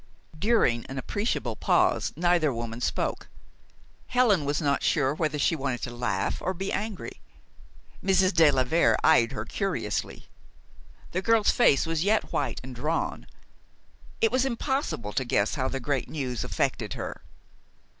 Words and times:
During 0.39 0.83
an 0.87 0.97
appreciable 0.97 1.55
pause 1.55 2.11
neither 2.15 2.51
woman 2.51 2.81
spoke. 2.81 3.27
Helen 4.07 4.45
was 4.45 4.59
not 4.59 4.81
sure 4.81 5.13
whether 5.13 5.37
she 5.37 5.55
wanted 5.55 5.83
to 5.83 5.95
laugh 5.95 6.41
or 6.41 6.55
be 6.55 6.73
angry. 6.73 7.21
Mrs. 8.03 8.33
de 8.33 8.49
la 8.49 8.63
Vere 8.63 8.97
eyed 9.03 9.31
her 9.33 9.45
curiously. 9.45 10.25
The 11.11 11.21
girl's 11.21 11.51
face 11.51 11.85
was 11.85 12.03
yet 12.03 12.33
white 12.33 12.59
and 12.63 12.73
drawn. 12.75 13.27
It 14.21 14.31
was 14.31 14.43
impossible 14.43 15.13
to 15.13 15.23
guess 15.23 15.53
how 15.53 15.67
the 15.67 15.79
great 15.79 16.09
news 16.09 16.43
affected 16.43 16.93
her. 16.93 17.21